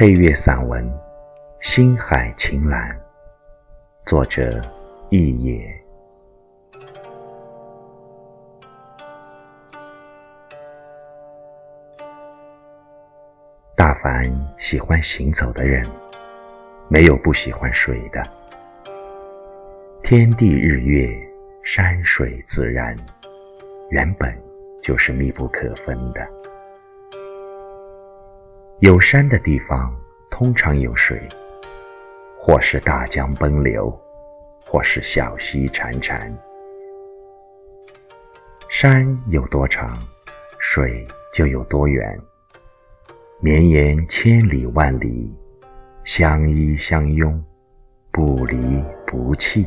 [0.00, 0.82] 配乐散文
[1.60, 2.90] 《星海晴岚》，
[4.06, 4.58] 作者
[5.10, 5.78] 易野。
[13.76, 14.24] 大凡
[14.56, 15.86] 喜欢行走的人，
[16.88, 18.22] 没有不喜欢水的。
[20.02, 21.10] 天地日月，
[21.62, 22.96] 山水自然，
[23.90, 24.34] 原本
[24.82, 26.26] 就是密不可分的。
[28.80, 29.94] 有山的地方，
[30.30, 31.20] 通常有水，
[32.38, 33.94] 或是大江奔流，
[34.64, 36.32] 或是小溪潺潺。
[38.70, 39.98] 山有多长，
[40.58, 42.18] 水就有多远，
[43.38, 45.30] 绵延千里万里，
[46.02, 47.44] 相依相拥，
[48.10, 49.66] 不离不弃。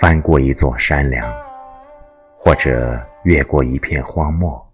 [0.00, 1.30] 翻过一座山梁，
[2.34, 4.65] 或者越过一片荒漠。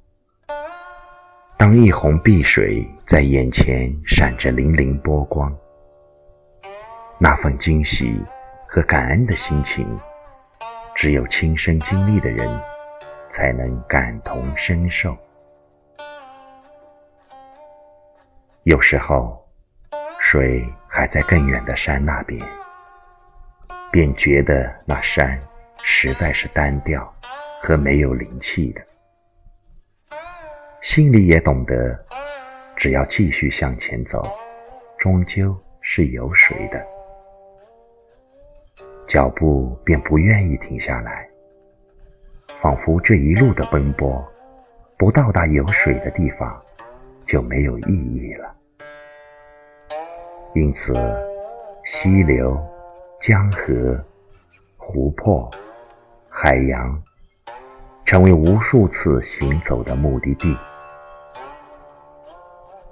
[1.63, 5.57] 当一泓碧水在眼前闪着粼粼波光，
[7.21, 8.21] 那份惊喜
[8.67, 9.87] 和感恩的心情，
[10.93, 12.51] 只有亲身经历的人
[13.29, 15.17] 才能感同身受。
[18.65, 19.47] 有时候，
[20.19, 22.45] 水还在更远的山那边，
[23.93, 25.41] 便觉得那山
[25.85, 27.15] 实在是单调
[27.61, 28.85] 和没有灵气的。
[30.83, 31.97] 心里也懂得，
[32.75, 34.29] 只要继续向前走，
[34.99, 36.85] 终究是有水的。
[39.07, 41.29] 脚步便不愿意停下来，
[42.57, 44.29] 仿佛这一路的奔波，
[44.99, 46.61] 不到达有水的地方，
[47.25, 48.53] 就没有意义了。
[50.53, 50.97] 因此，
[51.85, 52.61] 溪流、
[53.21, 54.05] 江河、
[54.77, 55.49] 湖泊、
[56.29, 57.01] 海洋，
[58.05, 60.59] 成为无数次行走的目的地。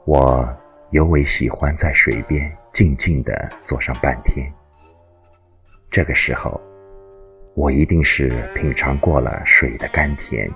[0.05, 0.48] 我
[0.91, 4.53] 尤为喜欢在水边静静地坐上半天。
[5.91, 6.61] 这个时候，
[7.55, 10.50] 我一定是品尝过了水的甘甜，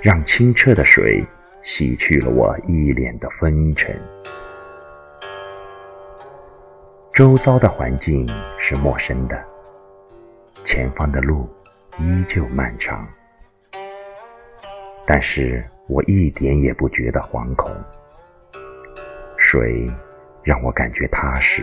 [0.00, 1.24] 让清澈的水
[1.62, 3.94] 洗去了我一脸的风尘。
[7.12, 8.26] 周遭的环境
[8.58, 9.44] 是陌生的，
[10.64, 11.48] 前方的路
[11.98, 13.06] 依旧漫长，
[15.10, 17.74] 但是我一点也不觉得惶恐。
[19.38, 19.90] 水
[20.42, 21.62] 让我感觉踏实，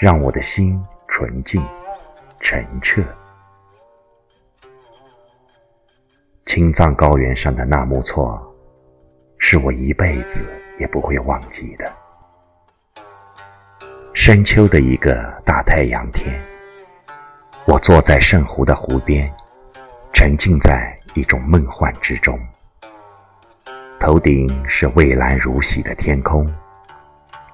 [0.00, 1.64] 让我的心纯净、
[2.40, 3.00] 澄澈。
[6.44, 8.52] 青藏高原上的纳木错，
[9.38, 10.42] 是我一辈子
[10.80, 11.88] 也不会忘记的。
[14.12, 16.42] 深秋的一个大太阳天，
[17.64, 19.32] 我坐在圣湖的湖边，
[20.12, 22.38] 沉浸在一种梦幻之中。
[24.00, 26.48] 头顶是蔚蓝如洗的天空，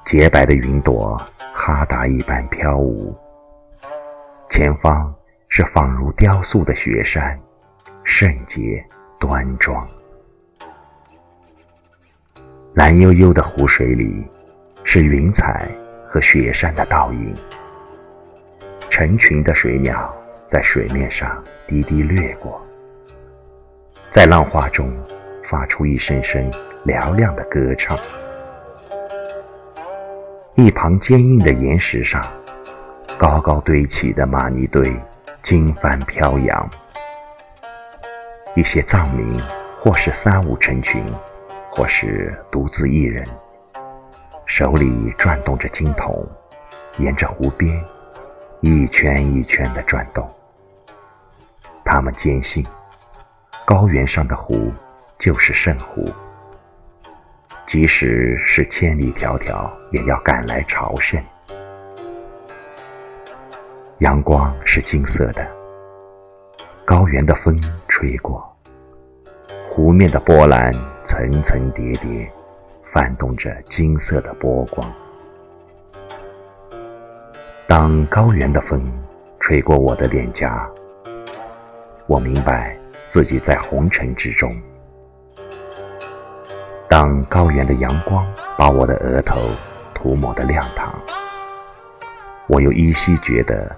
[0.04, 1.20] 洁白的云朵
[1.54, 3.16] 哈达一般飘舞。
[4.48, 5.12] 前方
[5.48, 7.38] 是仿如雕塑的雪山，
[8.04, 8.84] 圣洁
[9.18, 9.88] 端庄。
[12.74, 14.24] 蓝悠悠的湖水里，
[14.84, 15.68] 是云彩
[16.06, 17.34] 和雪山的倒影。
[18.90, 20.14] 成群的水鸟
[20.46, 22.64] 在水面上低低掠过，
[24.14, 24.88] 在浪花中。
[25.42, 26.50] 发出一声声
[26.86, 27.98] 嘹亮的歌唱。
[30.54, 32.24] 一旁坚硬的岩石上，
[33.18, 34.96] 高高堆起的玛尼堆
[35.42, 36.70] 经幡飘扬。
[38.54, 39.38] 一些藏民，
[39.76, 41.04] 或是三五成群，
[41.68, 43.22] 或是独自一人，
[44.46, 46.26] 手里转动着金筒，
[46.98, 47.84] 沿着湖边
[48.60, 50.26] 一圈一圈的转动。
[51.84, 52.64] 他们坚信，
[53.64, 54.72] 高原上的湖。
[55.16, 56.04] 就是圣湖，
[57.66, 61.22] 即使是千里迢迢，也要赶来朝圣。
[63.98, 65.48] 阳光是金色的，
[66.84, 68.44] 高原的风吹过，
[69.66, 70.74] 湖面的波澜
[71.04, 72.30] 层层叠叠，
[72.82, 74.92] 泛动着金色的波光。
[77.68, 78.92] 当高原的风
[79.38, 80.68] 吹过我的脸颊，
[82.06, 84.56] 我明白自己在红尘之中。
[86.88, 89.40] 当高原的阳光把我的额头
[89.92, 90.94] 涂抹得亮堂，
[92.46, 93.74] 我又依稀觉得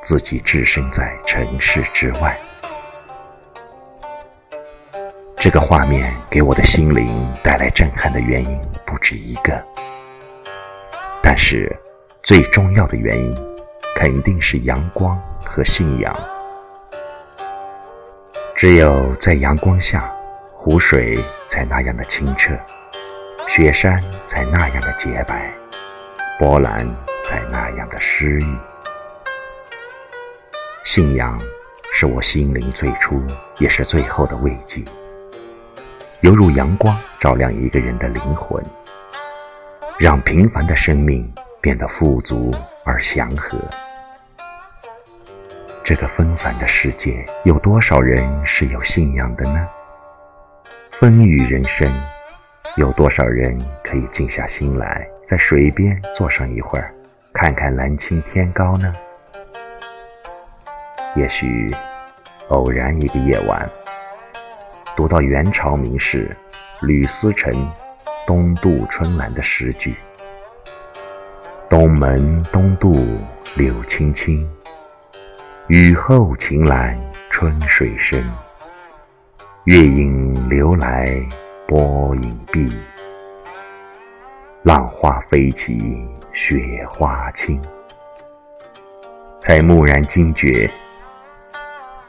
[0.00, 2.38] 自己置身在城市之外。
[5.36, 9.62] 这个画面给我的心灵带来震撼的原因不止一个，
[11.22, 11.70] 但是
[12.22, 13.34] 最重要的原因
[13.94, 16.33] 肯定是阳光和信仰。
[18.54, 20.10] 只有在阳光下。
[20.56, 22.56] 湖水才那样的清澈，
[23.46, 25.52] 雪山才那样的洁白，
[26.38, 26.88] 波澜
[27.22, 28.58] 才那样的诗意。
[30.82, 31.38] 信仰
[31.92, 33.22] 是我心灵最初
[33.58, 34.82] 也是最后的慰藉，
[36.20, 38.64] 犹如阳光照亮一个人的灵魂，
[39.98, 41.30] 让平凡的生命
[41.60, 42.50] 变得富足
[42.86, 43.58] 而祥和。
[45.84, 49.68] 这个纷繁的世界，有多少人是有信仰的呢？
[50.90, 51.86] 风雨人生，
[52.76, 56.90] 有多少人可以静下心来，在水边坐上一会儿，
[57.34, 58.94] 看看蓝青天高呢？
[61.16, 61.70] 也许，
[62.48, 63.68] 偶然一个夜晚，
[64.96, 66.34] 读到元朝名士
[66.80, 67.52] 吕思成
[68.26, 69.94] 《东渡春兰》的诗句
[71.68, 72.90] ：“东门东渡
[73.54, 74.50] 柳青青。”
[75.68, 76.94] 雨后晴岚
[77.30, 78.22] 春水生，
[79.64, 81.18] 月影流来
[81.66, 82.70] 波影碧，
[84.62, 87.58] 浪花飞起雪花轻。
[89.40, 90.70] 才蓦然惊觉，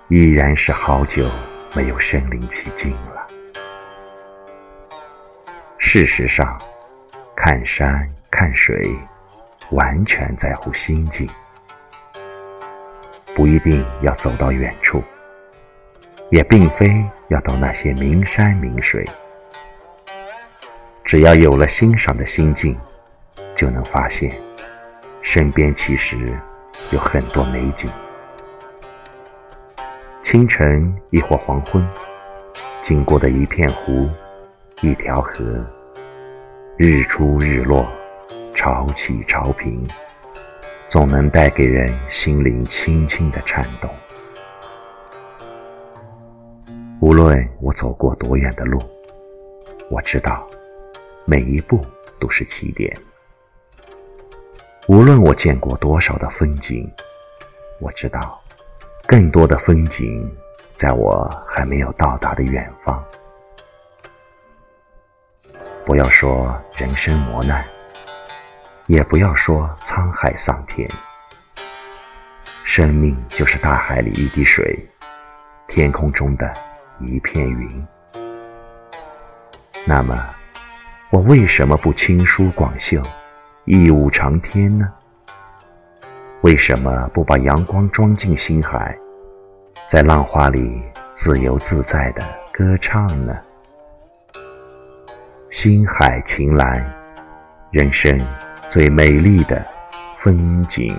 [0.09, 1.25] 依然是好久
[1.73, 3.25] 没有身临其境了。
[5.77, 6.59] 事实上，
[7.37, 8.93] 看山看水，
[9.69, 11.29] 完全在乎心境。
[13.35, 15.03] 不一定要走到远处，
[16.31, 19.05] 也并非要到那些名山名水。
[21.03, 22.79] 只要有了欣赏的心境，
[23.53, 24.35] 就能发现
[25.21, 26.39] 身边其实
[26.91, 27.91] 有很多美景。
[30.23, 31.85] 清晨亦或黄昏，
[32.81, 34.09] 经过的一片湖、
[34.81, 35.43] 一条河，
[36.77, 37.85] 日出日落，
[38.55, 39.85] 潮起潮平。
[40.87, 43.89] 总能带给人心灵轻轻的颤动。
[47.01, 48.79] 无论我走过多远的路，
[49.89, 50.47] 我知道
[51.25, 51.85] 每一步
[52.19, 52.95] 都是起点。
[54.87, 56.89] 无论我见过多少的风景，
[57.79, 58.41] 我知道
[59.05, 60.31] 更多的风景
[60.75, 63.03] 在我还没有到达的远方。
[65.83, 67.74] 不要说人生磨难。
[68.87, 70.87] 也不要说沧海桑田，
[72.63, 74.77] 生命就是大海里一滴水，
[75.67, 76.53] 天空中的
[76.99, 77.87] 一片云。
[79.87, 80.23] 那么，
[81.09, 83.01] 我为什么不轻舒广袖，
[83.63, 84.93] 一舞长天呢？
[86.41, 88.95] 为什么不把阳光装进心海，
[89.87, 90.79] 在浪花里
[91.11, 92.21] 自由自在的
[92.53, 93.35] 歌唱呢？
[95.49, 96.85] 心海晴岚，
[97.71, 98.15] 人生。
[98.75, 99.65] 最美丽的
[100.17, 100.93] 风景。